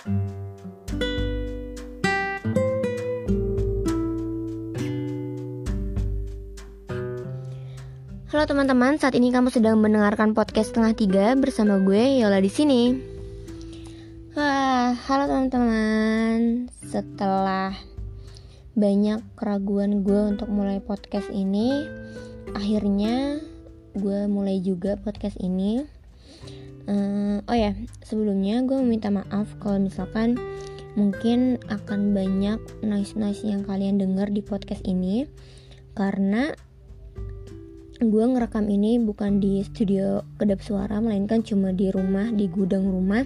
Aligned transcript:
Halo 0.00 0.08
teman-teman, 8.48 8.96
saat 8.96 9.12
ini 9.12 9.28
kamu 9.28 9.52
sedang 9.52 9.76
mendengarkan 9.76 10.32
podcast 10.32 10.72
setengah 10.72 10.96
tiga 10.96 11.26
bersama 11.36 11.76
gue 11.84 12.24
Yola 12.24 12.40
di 12.40 12.48
sini. 12.48 12.96
Wah, 14.32 14.96
halo 14.96 15.28
teman-teman. 15.28 16.72
Setelah 16.80 17.76
banyak 18.72 19.20
keraguan 19.36 20.00
gue 20.00 20.20
untuk 20.32 20.48
mulai 20.48 20.80
podcast 20.80 21.28
ini, 21.28 21.84
akhirnya 22.56 23.36
gue 23.92 24.24
mulai 24.32 24.64
juga 24.64 24.96
podcast 24.96 25.36
ini. 25.44 25.99
Uh, 26.90 27.38
oh 27.46 27.54
ya, 27.54 27.70
sebelumnya 28.02 28.66
gue 28.66 28.74
meminta 28.82 29.14
maaf 29.14 29.46
kalau 29.62 29.78
misalkan 29.78 30.34
mungkin 30.98 31.62
akan 31.70 32.10
banyak 32.10 32.58
noise-noise 32.82 33.46
yang 33.46 33.62
kalian 33.62 34.02
dengar 34.02 34.26
di 34.26 34.42
podcast 34.42 34.82
ini. 34.82 35.30
Karena 35.94 36.50
gue 38.02 38.24
ngerekam 38.26 38.66
ini 38.66 38.98
bukan 38.98 39.38
di 39.38 39.62
studio 39.62 40.26
kedap 40.34 40.66
suara 40.66 40.98
melainkan 40.98 41.46
cuma 41.46 41.70
di 41.70 41.94
rumah 41.94 42.26
di 42.34 42.50
gudang 42.50 42.90
rumah. 42.90 43.22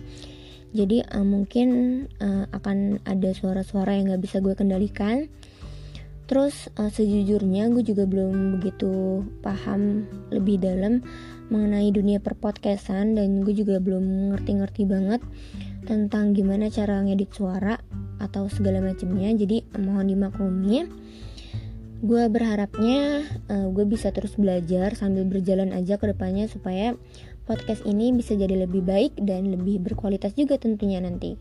Jadi 0.77 1.01
uh, 1.01 1.25
mungkin 1.25 1.69
uh, 2.21 2.45
akan 2.53 3.01
ada 3.09 3.33
suara-suara 3.33 3.97
yang 3.97 4.13
gak 4.13 4.29
bisa 4.29 4.45
gue 4.45 4.53
kendalikan 4.53 5.33
terus 6.25 6.73
uh, 6.81 6.89
sejujurnya 6.89 7.69
gue 7.73 7.85
juga 7.85 8.09
belum 8.09 8.59
begitu 8.59 9.25
paham 9.45 10.09
lebih 10.33 10.61
dalam 10.61 11.05
mengenai 11.53 11.93
dunia 11.93 12.19
perpodcastan 12.25 13.17
dan 13.17 13.45
gue 13.45 13.53
juga 13.53 13.77
belum 13.77 14.33
ngerti-ngerti 14.33 14.89
banget 14.89 15.21
tentang 15.85 16.33
gimana 16.33 16.73
cara 16.73 17.05
ngedit 17.05 17.37
suara 17.37 17.77
atau 18.17 18.49
segala 18.49 18.81
macamnya 18.81 19.37
jadi 19.37 19.61
mohon 19.77 20.09
dimaklumi 20.09 20.89
gue 22.05 22.25
berharapnya 22.29 23.25
uh, 23.49 23.69
gue 23.73 23.85
bisa 23.89 24.13
terus 24.13 24.37
belajar 24.37 24.93
sambil 24.97 25.25
berjalan 25.25 25.73
aja 25.73 25.97
ke 25.97 26.09
depannya 26.13 26.49
supaya 26.49 26.97
podcast 27.45 27.85
ini 27.85 28.13
bisa 28.13 28.37
jadi 28.37 28.65
lebih 28.65 28.85
baik 28.85 29.17
dan 29.21 29.53
lebih 29.53 29.81
berkualitas 29.85 30.33
juga 30.33 30.57
tentunya 30.57 31.01
nanti. 31.01 31.37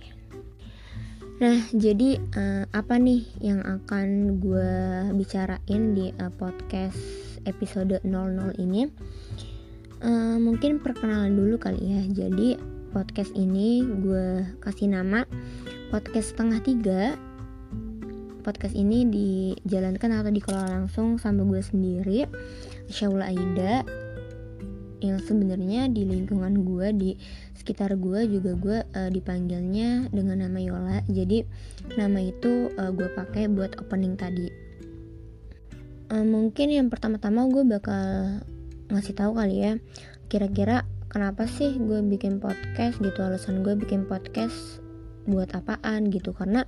Nah, 1.42 1.58
jadi 1.74 2.22
uh, 2.38 2.70
apa 2.70 3.02
nih 3.02 3.26
yang 3.42 3.66
akan 3.66 4.38
gue 4.38 4.74
bicarain 5.18 5.84
di 5.98 6.14
uh, 6.22 6.30
podcast 6.30 7.00
episode 7.50 7.98
00 8.06 8.54
ini? 8.62 8.86
Uh, 10.04 10.38
mungkin 10.38 10.78
perkenalan 10.78 11.34
dulu 11.34 11.58
kali 11.58 11.82
ya. 11.82 12.02
Jadi 12.06 12.60
podcast 12.94 13.34
ini 13.34 13.82
gue 13.82 14.46
kasih 14.62 14.94
nama 14.94 15.26
podcast 15.90 16.38
setengah 16.38 16.62
tiga 16.62 17.02
podcast 18.44 18.76
ini 18.76 19.08
dijalankan 19.08 20.20
atau 20.20 20.30
dikelola 20.30 20.70
langsung 20.84 21.18
sama 21.18 21.48
gue 21.48 21.64
sendiri 21.64 22.30
Syaula 22.92 23.32
Aida 23.32 23.82
yang 25.04 25.20
sebenarnya 25.20 25.92
di 25.92 26.08
lingkungan 26.08 26.64
gue 26.64 26.88
di 26.96 27.12
sekitar 27.54 28.00
gue 28.00 28.24
juga 28.32 28.52
gue 28.56 28.78
uh, 28.88 29.10
dipanggilnya 29.12 30.08
dengan 30.10 30.48
nama 30.48 30.60
Yola. 30.64 30.98
Jadi 31.12 31.44
nama 32.00 32.24
itu 32.24 32.72
uh, 32.80 32.90
gue 32.96 33.12
pakai 33.12 33.52
buat 33.52 33.76
opening 33.84 34.16
tadi. 34.16 34.48
Uh, 36.08 36.24
mungkin 36.24 36.72
yang 36.72 36.88
pertama-tama 36.88 37.44
gue 37.52 37.64
bakal 37.68 38.04
ngasih 38.88 39.16
tahu 39.16 39.36
kali 39.36 39.66
ya 39.66 39.74
kira-kira 40.32 40.88
kenapa 41.12 41.46
sih 41.46 41.78
gue 41.78 42.02
bikin 42.02 42.42
podcast 42.42 42.98
gitu? 43.04 43.22
Alasan 43.22 43.62
gue 43.62 43.76
bikin 43.78 44.10
podcast 44.10 44.82
buat 45.30 45.52
apaan 45.54 46.10
gitu? 46.10 46.34
Karena 46.34 46.66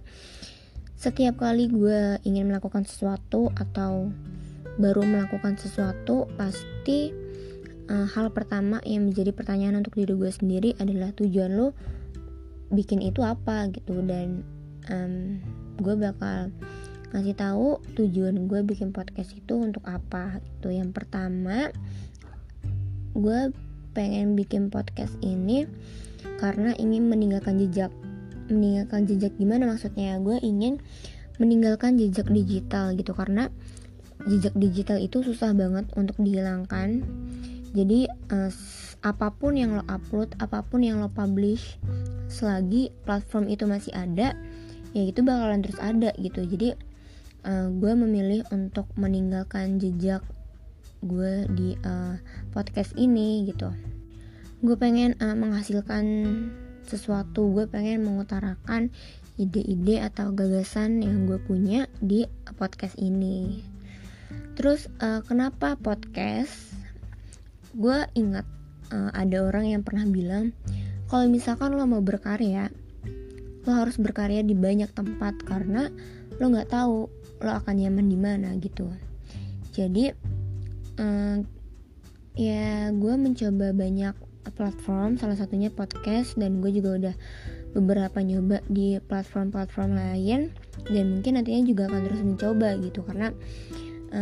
setiap 0.94 1.42
kali 1.42 1.68
gue 1.72 2.22
ingin 2.24 2.48
melakukan 2.52 2.86
sesuatu 2.86 3.50
atau 3.58 4.14
baru 4.76 5.02
melakukan 5.08 5.56
sesuatu 5.56 6.28
pasti 6.36 7.25
uh, 7.90 8.08
hal 8.10 8.32
pertama 8.34 8.82
yang 8.86 9.10
menjadi 9.10 9.32
pertanyaan 9.34 9.82
untuk 9.82 9.98
diri 9.98 10.14
gue 10.14 10.32
sendiri 10.32 10.70
adalah 10.78 11.14
tujuan 11.14 11.54
lo 11.56 11.74
bikin 12.74 13.02
itu 13.02 13.22
apa 13.22 13.70
gitu. 13.72 14.02
Dan 14.06 14.42
um, 14.90 15.40
gue 15.80 15.96
bakal 15.98 16.50
ngasih 17.14 17.36
tahu 17.38 17.80
tujuan 17.96 18.50
gue 18.50 18.60
bikin 18.66 18.92
podcast 18.92 19.32
itu 19.38 19.54
untuk 19.56 19.86
apa 19.86 20.42
gitu. 20.44 20.74
Yang 20.74 20.92
pertama 20.96 21.70
gue 23.16 23.40
pengen 23.96 24.36
bikin 24.36 24.68
podcast 24.68 25.16
ini 25.24 25.64
karena 26.42 26.76
ingin 26.76 27.08
meninggalkan 27.08 27.56
jejak 27.56 27.94
meninggalkan 28.52 29.08
jejak 29.08 29.34
gimana 29.40 29.70
maksudnya? 29.70 30.20
Gue 30.20 30.42
ingin 30.44 30.82
meninggalkan 31.40 32.00
jejak 32.00 32.28
digital 32.32 32.96
gitu 32.96 33.12
karena 33.12 33.52
jejak 34.26 34.56
digital 34.58 34.98
itu 34.98 35.22
susah 35.22 35.52
banget 35.54 35.86
untuk 35.94 36.18
dihilangkan 36.18 37.04
jadi 37.76 38.08
uh, 38.32 38.52
apa 39.04 39.36
pun 39.36 39.60
yang 39.60 39.76
lo 39.76 39.84
upload 39.92 40.34
apa 40.40 40.64
pun 40.64 40.82
yang 40.82 41.04
lo 41.04 41.12
publish 41.12 41.78
selagi 42.32 42.90
platform 43.04 43.52
itu 43.52 43.68
masih 43.68 43.94
ada 43.94 44.34
ya 44.96 45.04
itu 45.04 45.20
bakalan 45.22 45.60
terus 45.60 45.78
ada 45.84 46.16
gitu. 46.16 46.48
Jadi 46.48 46.74
uh, 47.44 47.68
gue 47.70 47.92
memilih 47.94 48.48
untuk 48.56 48.88
meninggalkan 48.96 49.78
jejak 49.78 50.24
gue 51.04 51.46
di 51.52 51.76
uh, 51.84 52.16
podcast 52.56 52.96
ini 52.96 53.46
gitu. 53.52 53.70
Gue 54.64 54.80
pengen 54.80 55.20
uh, 55.20 55.36
menghasilkan 55.36 56.06
sesuatu 56.88 57.52
gue 57.52 57.68
pengen 57.68 58.08
mengutarakan 58.08 58.90
ide-ide 59.36 60.00
atau 60.00 60.32
gagasan 60.32 61.04
yang 61.04 61.28
gue 61.28 61.38
punya 61.44 61.92
di 62.00 62.24
podcast 62.56 62.96
ini. 62.96 63.60
Terus 64.56 64.88
uh, 65.04 65.20
kenapa 65.28 65.76
podcast 65.76 66.75
gue 67.76 67.98
ingat 68.16 68.48
uh, 68.96 69.12
ada 69.12 69.44
orang 69.44 69.76
yang 69.76 69.82
pernah 69.84 70.08
bilang 70.08 70.56
kalau 71.12 71.28
misalkan 71.28 71.76
lo 71.76 71.86
mau 71.86 72.02
berkarya 72.02 72.72
lo 73.66 73.72
harus 73.74 73.98
berkarya 73.98 74.46
di 74.46 74.54
banyak 74.54 74.94
tempat 74.94 75.42
karena 75.44 75.90
lo 76.38 76.46
nggak 76.50 76.70
tahu 76.70 77.10
lo 77.42 77.52
akan 77.52 77.76
nyaman 77.82 78.08
di 78.08 78.18
mana 78.18 78.50
gitu. 78.62 78.88
Jadi 79.76 80.14
uh, 81.02 81.38
ya 82.36 82.92
gue 82.94 83.14
mencoba 83.16 83.76
banyak 83.76 84.16
platform 84.54 85.18
salah 85.18 85.36
satunya 85.36 85.74
podcast 85.74 86.38
dan 86.38 86.62
gue 86.62 86.70
juga 86.70 86.90
udah 86.96 87.16
beberapa 87.76 88.24
nyoba 88.24 88.64
di 88.72 89.02
platform-platform 89.04 89.92
lain 90.00 90.54
dan 90.88 91.06
mungkin 91.12 91.36
nantinya 91.36 91.64
juga 91.68 91.84
akan 91.92 92.02
terus 92.08 92.22
mencoba 92.24 92.70
gitu. 92.80 93.04
Karena 93.04 93.34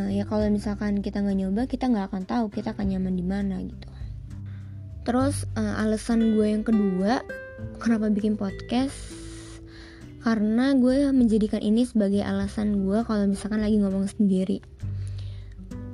ya 0.09 0.25
kalau 0.25 0.49
misalkan 0.49 1.05
kita 1.05 1.21
nggak 1.21 1.37
nyoba 1.37 1.61
kita 1.69 1.85
nggak 1.85 2.09
akan 2.09 2.23
tahu 2.25 2.45
kita 2.49 2.73
akan 2.73 2.89
nyaman 2.89 3.13
di 3.13 3.25
mana 3.25 3.61
gitu. 3.61 3.87
Terus 5.03 5.43
uh, 5.59 5.83
alasan 5.83 6.33
gue 6.33 6.47
yang 6.47 6.63
kedua 6.63 7.21
kenapa 7.77 8.09
bikin 8.09 8.39
podcast? 8.39 8.95
Karena 10.23 10.71
gue 10.71 11.11
menjadikan 11.11 11.59
ini 11.59 11.83
sebagai 11.83 12.23
alasan 12.23 12.87
gue 12.87 13.03
kalau 13.03 13.27
misalkan 13.27 13.59
lagi 13.59 13.75
ngomong 13.75 14.07
sendiri. 14.07 14.63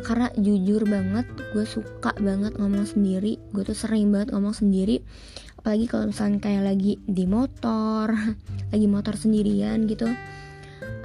Karena 0.06 0.30
jujur 0.38 0.86
banget 0.86 1.26
gue 1.52 1.66
suka 1.66 2.14
banget 2.22 2.54
ngomong 2.62 2.86
sendiri. 2.86 3.42
Gue 3.52 3.66
tuh 3.66 3.74
sering 3.74 4.14
banget 4.14 4.32
ngomong 4.32 4.54
sendiri. 4.54 5.02
Apalagi 5.58 5.90
kalau 5.90 6.14
misalnya 6.14 6.40
kayak 6.40 6.64
lagi 6.64 7.02
di 7.04 7.26
motor 7.26 8.14
lagi 8.72 8.88
motor 8.88 9.18
sendirian 9.18 9.90
gitu 9.90 10.08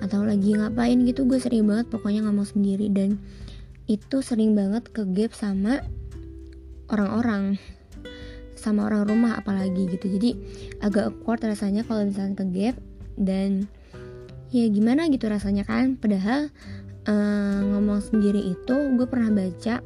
atau 0.03 0.27
lagi 0.27 0.57
ngapain 0.57 0.99
gitu 1.07 1.27
gue 1.29 1.39
sering 1.39 1.69
banget 1.69 1.87
pokoknya 1.91 2.25
ngomong 2.27 2.49
sendiri. 2.49 2.91
Dan 2.91 3.21
itu 3.85 4.25
sering 4.25 4.57
banget 4.57 4.89
ke 4.91 5.05
gap 5.13 5.37
sama 5.37 5.85
orang-orang 6.89 7.61
sama 8.55 8.89
orang 8.89 9.05
rumah 9.05 9.37
apalagi 9.37 9.85
gitu. 9.93 10.09
Jadi 10.17 10.31
agak 10.81 11.13
awkward 11.13 11.45
rasanya 11.45 11.85
kalau 11.85 12.09
misalnya 12.09 12.35
ke 12.41 12.45
gap 12.49 12.77
dan 13.21 13.69
ya 14.49 14.65
gimana 14.73 15.07
gitu 15.13 15.29
rasanya 15.29 15.69
kan. 15.69 16.01
Padahal 16.01 16.49
uh, 17.05 17.59
ngomong 17.61 18.01
sendiri 18.01 18.41
itu 18.57 18.77
gue 18.97 19.05
pernah 19.05 19.29
baca 19.29 19.85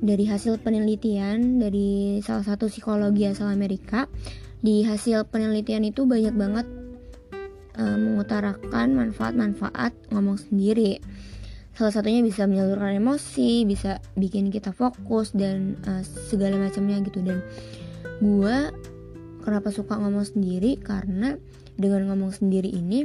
dari 0.00 0.24
hasil 0.28 0.60
penelitian 0.60 1.60
dari 1.60 2.20
salah 2.24 2.44
satu 2.44 2.72
psikologi 2.72 3.28
asal 3.28 3.52
Amerika. 3.52 4.08
Di 4.56 4.82
hasil 4.88 5.28
penelitian 5.28 5.84
itu 5.84 6.08
banyak 6.08 6.32
banget 6.32 6.66
uh, 7.78 7.96
mengutarakan 7.96 8.96
manfaat-manfaat 8.96 9.92
ngomong 10.12 10.40
sendiri. 10.40 11.00
Salah 11.76 11.92
satunya 11.92 12.24
bisa 12.24 12.48
menyalurkan 12.48 12.96
emosi 12.96 13.68
bisa 13.68 14.00
bikin 14.16 14.48
kita 14.48 14.72
fokus 14.72 15.36
dan 15.36 15.76
uh, 15.84 16.00
segala 16.02 16.56
macamnya 16.56 17.00
gitu. 17.04 17.20
Dan 17.20 17.44
gue 18.20 18.56
kenapa 19.44 19.68
suka 19.68 20.00
ngomong 20.00 20.24
sendiri? 20.24 20.80
Karena 20.80 21.36
dengan 21.76 22.08
ngomong 22.12 22.32
sendiri 22.32 22.72
ini 22.72 23.04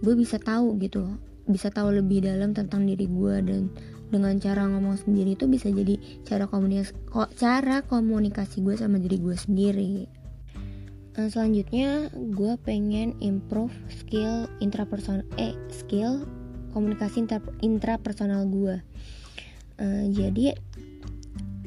gue 0.00 0.14
bisa 0.16 0.40
tahu 0.40 0.76
gitu 0.80 1.04
bisa 1.46 1.70
tahu 1.70 1.94
lebih 1.94 2.26
dalam 2.26 2.56
tentang 2.56 2.84
diri 2.88 3.06
gue 3.06 3.34
dan 3.44 3.62
dengan 4.10 4.34
cara 4.38 4.66
ngomong 4.66 4.98
sendiri 4.98 5.34
itu 5.38 5.46
bisa 5.46 5.70
jadi 5.70 5.98
cara 6.26 6.50
komunikasi 6.50 6.94
cara 7.38 7.82
komunikasi 7.86 8.62
gue 8.62 8.74
sama 8.74 8.98
diri 8.98 9.18
gue 9.18 9.36
sendiri 9.36 9.94
selanjutnya 11.16 12.12
gue 12.12 12.52
pengen 12.60 13.16
improve 13.24 13.72
skill 13.88 14.46
intrapersonal 14.60 15.24
eh 15.40 15.56
skill 15.72 16.28
komunikasi 16.76 17.24
intra 17.24 17.40
intrapersonal 17.64 18.44
gue 18.44 18.76
uh, 19.80 20.04
jadi 20.12 20.52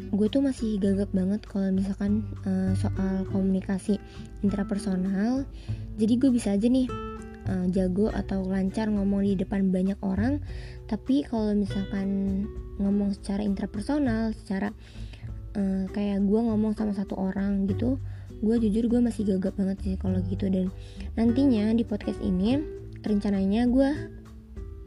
gue 0.10 0.28
tuh 0.30 0.42
masih 0.42 0.82
gagap 0.82 1.14
banget 1.14 1.46
kalau 1.46 1.70
misalkan 1.70 2.26
uh, 2.46 2.74
soal 2.74 3.30
komunikasi 3.30 4.02
intrapersonal. 4.42 5.46
Jadi 6.02 6.14
gue 6.18 6.30
bisa 6.34 6.58
aja 6.58 6.66
nih 6.66 6.90
uh, 7.46 7.70
jago 7.70 8.10
atau 8.10 8.42
lancar 8.42 8.90
ngomong 8.90 9.22
di 9.22 9.38
depan 9.38 9.70
banyak 9.70 10.00
orang. 10.02 10.42
Tapi 10.90 11.30
kalau 11.30 11.54
misalkan 11.54 12.42
ngomong 12.82 13.14
secara 13.14 13.46
intrapersonal 13.46 14.34
secara 14.34 14.74
uh, 15.54 15.86
kayak 15.94 16.26
gue 16.26 16.40
ngomong 16.42 16.74
sama 16.74 16.98
satu 16.98 17.14
orang 17.14 17.70
gitu 17.70 18.02
gue 18.40 18.56
jujur 18.68 18.88
gue 18.88 19.00
masih 19.04 19.28
gagap 19.28 19.56
banget 19.60 19.78
sih 19.84 19.94
kalau 20.00 20.20
gitu. 20.28 20.48
Dan 20.48 20.72
nantinya 21.20 21.72
di 21.76 21.84
podcast 21.84 22.20
ini 22.24 22.60
rencananya 23.04 23.68
gue 23.68 23.90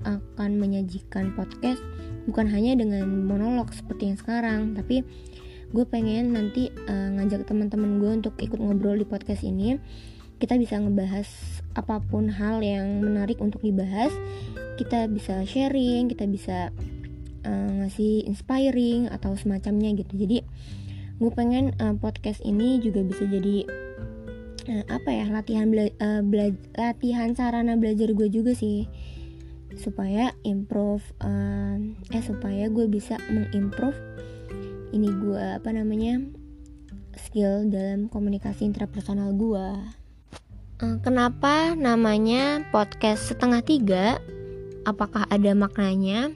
akan 0.02 0.50
menyajikan 0.58 1.32
podcast 1.38 1.78
bukan 2.26 2.46
hanya 2.50 2.74
dengan 2.78 3.06
monolog 3.26 3.70
seperti 3.70 4.10
yang 4.10 4.18
sekarang 4.18 4.60
tapi 4.74 5.06
gue 5.72 5.84
pengen 5.88 6.36
nanti 6.36 6.68
uh, 6.84 7.08
ngajak 7.16 7.48
teman-teman 7.48 7.96
gue 7.96 8.10
untuk 8.20 8.34
ikut 8.36 8.60
ngobrol 8.60 9.00
di 9.00 9.08
podcast 9.08 9.40
ini. 9.40 9.80
Kita 10.36 10.58
bisa 10.58 10.76
ngebahas 10.76 11.24
apa 11.72 12.02
pun 12.02 12.28
hal 12.28 12.60
yang 12.60 13.00
menarik 13.00 13.40
untuk 13.40 13.64
dibahas. 13.64 14.12
Kita 14.76 15.08
bisa 15.08 15.46
sharing 15.48 16.12
kita 16.12 16.28
bisa 16.28 16.68
uh, 17.48 17.70
ngasih 17.80 18.28
inspiring 18.28 19.08
atau 19.08 19.32
semacamnya 19.32 19.96
gitu. 19.96 20.12
Jadi 20.12 20.44
gue 21.22 21.30
pengen 21.30 21.70
uh, 21.78 21.94
podcast 21.94 22.42
ini 22.42 22.82
juga 22.82 23.06
bisa 23.06 23.22
jadi 23.22 23.62
uh, 24.66 24.84
apa 24.90 25.06
ya 25.14 25.30
latihan 25.30 25.70
bela 25.70 25.86
uh, 26.02 26.18
bela 26.26 26.50
latihan 26.74 27.30
sarana 27.38 27.78
belajar 27.78 28.10
gue 28.10 28.26
juga 28.26 28.58
sih. 28.58 28.90
Supaya 29.78 30.34
improve 30.42 31.06
uh, 31.22 31.78
eh 32.10 32.24
supaya 32.26 32.66
gue 32.66 32.90
bisa 32.90 33.22
mengimprove 33.30 33.96
ini 34.90 35.08
gue 35.08 35.62
apa 35.62 35.70
namanya 35.70 36.18
skill 37.14 37.70
dalam 37.70 38.10
komunikasi 38.10 38.66
intrapersonal 38.66 39.30
gue 39.38 39.68
kenapa 41.06 41.78
namanya 41.78 42.66
podcast 42.74 43.30
setengah 43.30 43.62
tiga? 43.62 44.18
Apakah 44.82 45.30
ada 45.30 45.54
maknanya? 45.54 46.34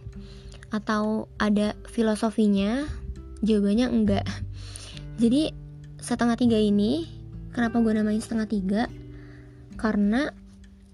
Atau 0.71 1.27
ada 1.43 1.75
filosofinya? 1.91 2.87
Jawabannya 3.43 3.91
enggak 3.91 4.46
jadi 5.17 5.49
setengah 5.97 6.37
tiga 6.37 6.61
ini 6.61 7.09
kenapa 7.57 7.81
gue 7.81 7.93
namain 7.97 8.21
setengah 8.21 8.49
tiga? 8.49 8.83
Karena 9.81 10.29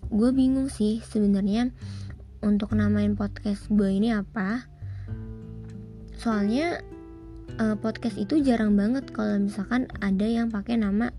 gue 0.07 0.31
bingung 0.31 0.71
sih 0.71 1.03
sebenarnya 1.03 1.75
untuk 2.39 2.71
namain 2.79 3.19
podcast 3.19 3.67
gue 3.67 3.91
ini 3.91 4.15
apa. 4.15 4.63
Soalnya 6.15 6.79
uh, 7.59 7.75
podcast 7.75 8.15
itu 8.15 8.39
jarang 8.47 8.79
banget 8.79 9.11
kalau 9.11 9.43
misalkan 9.43 9.91
ada 9.99 10.27
yang 10.27 10.55
pakai 10.55 10.79
nama 10.79 11.11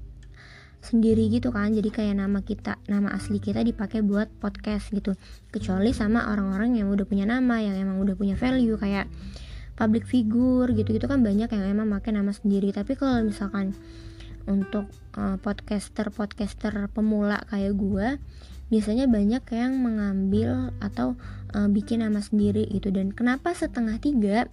sendiri 0.80 1.28
gitu 1.28 1.52
kan. 1.52 1.76
Jadi 1.76 1.92
kayak 1.92 2.24
nama 2.24 2.40
kita 2.40 2.80
nama 2.88 3.12
asli 3.12 3.44
kita 3.44 3.68
dipakai 3.68 4.00
buat 4.00 4.32
podcast 4.40 4.96
gitu. 4.96 5.12
Kecuali 5.52 5.92
sama 5.92 6.32
orang-orang 6.32 6.80
yang 6.80 6.88
udah 6.88 7.04
punya 7.04 7.28
nama 7.28 7.60
yang 7.60 7.76
emang 7.76 8.00
udah 8.00 8.16
punya 8.16 8.40
value 8.40 8.80
kayak 8.80 9.12
public 9.74 10.06
figure 10.06 10.70
gitu-gitu 10.70 11.06
kan 11.10 11.26
banyak 11.26 11.50
yang 11.50 11.64
emang 11.66 11.90
pakai 12.00 12.14
nama 12.14 12.30
sendiri. 12.30 12.70
Tapi 12.70 12.94
kalau 12.94 13.26
misalkan 13.26 13.74
untuk 14.44 14.92
uh, 15.16 15.40
podcaster 15.40 16.12
podcaster 16.12 16.76
pemula 16.92 17.48
kayak 17.48 17.80
gue 17.80 18.08
biasanya 18.68 19.06
banyak 19.06 19.44
yang 19.54 19.80
mengambil 19.80 20.74
atau 20.82 21.14
uh, 21.54 21.70
bikin 21.70 22.02
nama 22.02 22.20
sendiri 22.20 22.66
gitu. 22.74 22.90
Dan 22.90 23.14
kenapa 23.14 23.54
setengah 23.54 24.02
tiga? 24.02 24.50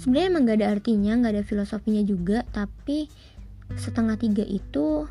Sebenarnya 0.00 0.26
emang 0.32 0.48
gak 0.48 0.58
ada 0.64 0.68
artinya 0.72 1.12
gak 1.20 1.34
ada 1.36 1.44
filosofinya 1.44 2.02
juga. 2.02 2.42
Tapi 2.50 3.06
setengah 3.78 4.18
tiga 4.18 4.42
itu 4.42 5.06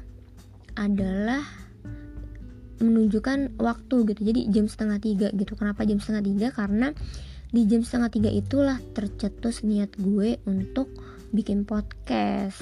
adalah 0.75 1.43
menunjukkan 2.79 3.59
waktu 3.59 3.95
gitu. 4.15 4.21
Jadi 4.23 4.41
jam 4.51 4.65
setengah 4.67 4.99
tiga 4.99 5.27
gitu. 5.35 5.55
Kenapa 5.55 5.83
jam 5.87 5.99
setengah 5.99 6.23
tiga? 6.23 6.47
Karena 6.51 6.91
di 7.49 7.65
jam 7.65 7.81
setengah 7.81 8.13
tiga 8.13 8.29
itulah 8.29 8.77
tercetus 8.93 9.65
niat 9.65 9.97
gue 9.97 10.37
untuk 10.45 10.93
bikin 11.33 11.65
podcast. 11.65 12.61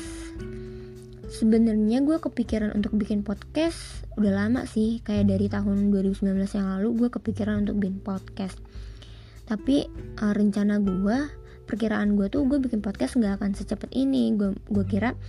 Sebenarnya 1.28 2.00
gue 2.08 2.16
kepikiran 2.24 2.72
untuk 2.72 2.96
bikin 2.96 3.20
podcast 3.20 4.08
udah 4.16 4.32
lama 4.32 4.64
sih 4.64 5.04
kayak 5.04 5.28
dari 5.28 5.52
tahun 5.52 5.92
2019 5.92 6.24
yang 6.56 6.68
lalu 6.80 6.90
gue 7.04 7.10
kepikiran 7.12 7.68
untuk 7.68 7.84
bikin 7.84 8.00
podcast. 8.00 8.56
Tapi 9.44 9.92
uh, 10.24 10.32
rencana 10.32 10.80
gue 10.80 11.18
perkiraan 11.68 12.16
gue 12.16 12.32
tuh 12.32 12.48
gue 12.48 12.64
bikin 12.64 12.80
podcast 12.80 13.20
nggak 13.20 13.44
akan 13.44 13.60
secepat 13.60 13.92
ini. 13.92 14.40
Gue 14.40 14.56
gue 14.72 14.86
kira 14.88 15.20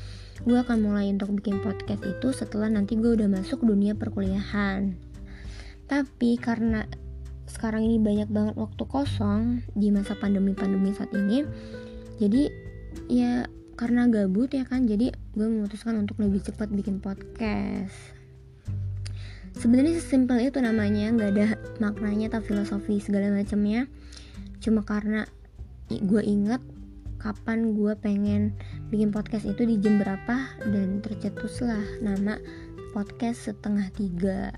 gue 0.47 0.55
akan 0.55 0.87
mulai 0.87 1.11
untuk 1.11 1.35
bikin 1.35 1.59
podcast 1.59 2.07
itu 2.07 2.31
setelah 2.31 2.71
nanti 2.71 2.95
gue 2.95 3.11
udah 3.11 3.27
masuk 3.27 3.67
dunia 3.67 3.99
perkuliahan. 3.99 4.95
Tapi 5.91 6.39
karena 6.39 6.87
sekarang 7.49 7.89
ini 7.89 7.97
banyak 7.97 8.29
banget 8.29 8.55
waktu 8.61 8.85
kosong 8.85 9.65
di 9.73 9.89
masa 9.89 10.15
pandemi-pandemi 10.15 10.93
saat 10.93 11.11
ini. 11.17 11.49
Jadi 12.21 12.49
ya 13.09 13.49
karena 13.79 14.11
gabut 14.11 14.53
ya 14.53 14.67
kan 14.69 14.85
jadi 14.85 15.15
gue 15.15 15.47
memutuskan 15.49 15.97
untuk 15.97 16.21
lebih 16.21 16.45
cepat 16.45 16.69
bikin 16.69 17.01
podcast. 17.01 17.95
Sebenarnya 19.59 19.99
sesimpel 19.99 20.45
itu 20.45 20.61
namanya 20.61 21.11
nggak 21.11 21.31
ada 21.35 21.47
maknanya 21.83 22.31
atau 22.31 22.45
filosofi 22.45 23.01
segala 23.01 23.33
macamnya. 23.33 23.89
Cuma 24.61 24.85
karena 24.87 25.27
gue 25.89 26.23
inget 26.23 26.61
kapan 27.19 27.75
gue 27.75 27.93
pengen 27.99 28.55
bikin 28.95 29.11
podcast 29.11 29.43
itu 29.49 29.67
di 29.67 29.83
jam 29.83 29.99
berapa 29.99 30.55
dan 30.63 31.03
tercetuslah 31.03 31.83
nama 31.99 32.39
podcast 32.95 33.51
setengah 33.51 33.91
tiga 33.91 34.55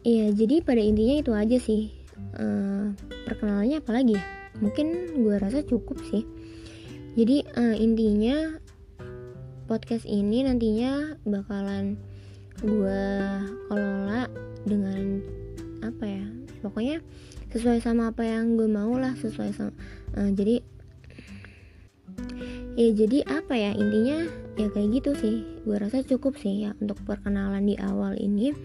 Iya 0.00 0.32
jadi 0.32 0.64
pada 0.64 0.80
intinya 0.80 1.16
itu 1.20 1.32
aja 1.36 1.58
sih. 1.60 1.92
Uh, 2.40 2.96
perkenalannya 3.28 3.84
apalagi 3.84 4.16
ya? 4.16 4.24
Mungkin 4.64 5.20
gue 5.20 5.36
rasa 5.36 5.60
cukup 5.60 6.00
sih. 6.08 6.24
Jadi 7.20 7.44
uh, 7.52 7.76
intinya 7.76 8.56
podcast 9.68 10.08
ini 10.08 10.40
nantinya 10.46 11.20
bakalan 11.28 12.00
gue 12.64 13.04
kelola 13.68 14.24
dengan 14.64 15.20
apa 15.84 16.04
ya? 16.08 16.26
Pokoknya 16.64 17.04
sesuai 17.52 17.84
sama 17.84 18.08
apa 18.08 18.24
yang 18.24 18.56
gue 18.56 18.68
mau 18.72 18.96
lah 18.96 19.12
sesuai 19.20 19.50
sama 19.52 19.72
uh, 20.16 20.30
jadi 20.32 20.64
ya 22.80 22.88
jadi 22.96 23.18
apa 23.28 23.52
ya? 23.52 23.76
Intinya 23.76 24.24
ya 24.56 24.72
kayak 24.72 24.88
gitu 24.96 25.12
sih. 25.20 25.36
Gue 25.68 25.76
rasa 25.76 26.00
cukup 26.00 26.40
sih 26.40 26.64
ya 26.64 26.72
untuk 26.80 27.04
perkenalan 27.04 27.68
di 27.68 27.76
awal 27.76 28.16
ini 28.16 28.56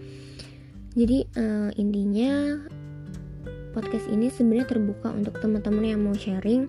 jadi 0.96 1.28
uh, 1.36 1.70
intinya 1.76 2.56
podcast 3.76 4.08
ini 4.08 4.32
sebenarnya 4.32 4.72
terbuka 4.72 5.12
untuk 5.12 5.36
teman-teman 5.36 5.84
yang 5.84 6.00
mau 6.00 6.16
sharing. 6.16 6.64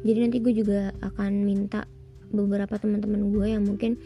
Jadi 0.00 0.18
nanti 0.24 0.40
gue 0.40 0.56
juga 0.56 0.96
akan 1.04 1.44
minta 1.44 1.84
beberapa 2.32 2.80
teman-teman 2.80 3.28
gue 3.28 3.46
yang 3.52 3.68
mungkin 3.68 4.00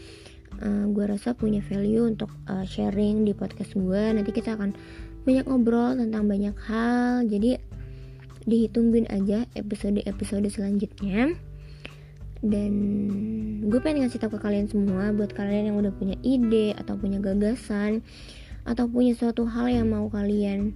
uh, 0.58 0.90
gue 0.90 1.04
rasa 1.06 1.38
punya 1.38 1.62
value 1.62 2.10
untuk 2.10 2.34
uh, 2.50 2.66
sharing 2.66 3.22
di 3.22 3.38
podcast 3.38 3.78
gue 3.78 4.02
nanti 4.10 4.34
kita 4.34 4.58
akan 4.58 4.74
banyak 5.22 5.46
ngobrol 5.46 5.94
tentang 5.94 6.26
banyak 6.26 6.58
hal. 6.66 7.22
Jadi 7.30 7.54
dihitungin 8.42 9.06
aja 9.14 9.46
episode-episode 9.54 10.50
selanjutnya. 10.50 11.38
Dan 12.42 12.72
gue 13.70 13.78
pengen 13.78 14.02
ngasih 14.02 14.18
tahu 14.18 14.34
ke 14.34 14.42
kalian 14.42 14.66
semua 14.66 15.14
buat 15.14 15.30
kalian 15.30 15.70
yang 15.70 15.76
udah 15.78 15.94
punya 15.94 16.18
ide 16.26 16.74
atau 16.74 16.98
punya 16.98 17.22
gagasan 17.22 18.02
atau 18.62 18.86
punya 18.86 19.12
suatu 19.18 19.42
hal 19.46 19.70
yang 19.70 19.90
mau 19.90 20.06
kalian 20.06 20.70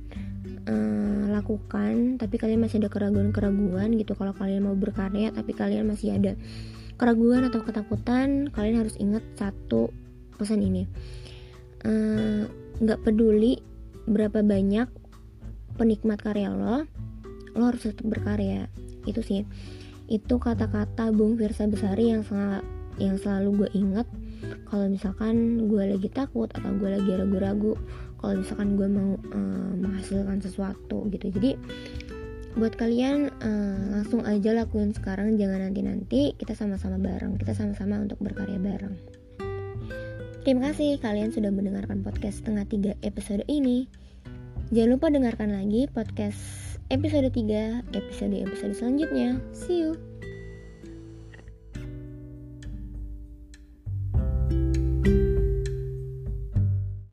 uh, 0.66 1.30
lakukan 1.30 2.18
tapi 2.18 2.36
kalian 2.36 2.62
masih 2.66 2.82
ada 2.82 2.90
keraguan-keraguan 2.90 3.94
gitu. 3.94 4.18
Kalau 4.18 4.34
kalian 4.34 4.66
mau 4.66 4.74
berkarya 4.74 5.30
tapi 5.30 5.54
kalian 5.54 5.86
masih 5.86 6.18
ada 6.18 6.34
keraguan 6.96 7.46
atau 7.46 7.62
ketakutan 7.62 8.50
kalian 8.50 8.82
harus 8.82 8.96
ingat 8.98 9.22
satu 9.38 9.92
pesan 10.36 10.64
ini. 10.64 10.88
Eh, 11.86 12.42
nggak 12.82 12.98
uh, 13.00 13.02
peduli 13.04 13.60
berapa 14.08 14.42
banyak 14.42 14.88
penikmat 15.76 16.18
karya 16.18 16.50
lo 16.50 16.88
lo 17.56 17.62
harus 17.68 17.86
tetap 17.86 18.04
berkarya. 18.08 18.66
Itu 19.06 19.22
sih. 19.22 19.46
Itu 20.06 20.38
kata-kata 20.38 21.10
Bung 21.10 21.38
Firsa 21.38 21.66
Besari 21.66 22.10
yang 22.14 22.22
sangat 22.22 22.62
yang 22.96 23.20
selalu 23.20 23.64
gue 23.64 23.70
ingat 23.76 24.06
kalau 24.68 24.86
misalkan 24.90 25.66
gue 25.68 25.84
lagi 25.96 26.08
takut 26.10 26.50
atau 26.52 26.70
gue 26.76 26.90
lagi 26.90 27.10
ragu-ragu 27.16 27.74
kalau 28.20 28.40
misalkan 28.40 28.74
gue 28.74 28.88
mau 28.88 29.16
uh, 29.32 29.72
menghasilkan 29.76 30.38
sesuatu 30.40 31.06
gitu 31.12 31.30
jadi 31.30 31.58
buat 32.56 32.72
kalian 32.76 33.28
uh, 33.44 34.00
langsung 34.00 34.24
aja 34.24 34.56
lakuin 34.56 34.96
sekarang 34.96 35.36
jangan 35.36 35.68
nanti-nanti 35.68 36.32
kita 36.40 36.56
sama-sama 36.56 36.96
bareng 36.96 37.36
kita 37.36 37.52
sama-sama 37.52 38.00
untuk 38.00 38.16
berkarya 38.22 38.56
bareng 38.56 38.96
Terima 40.46 40.70
kasih 40.70 41.02
kalian 41.02 41.34
sudah 41.34 41.50
mendengarkan 41.50 42.06
podcast 42.06 42.38
setengah 42.38 42.70
tiga 42.70 42.92
episode 43.02 43.42
ini. 43.50 43.90
Jangan 44.70 44.94
lupa 44.94 45.10
dengarkan 45.10 45.50
lagi 45.50 45.90
podcast 45.90 46.38
episode 46.86 47.34
3 47.34 47.90
episode-episode 47.90 48.78
selanjutnya. 48.78 49.42
See 49.50 49.82
you. 49.82 50.05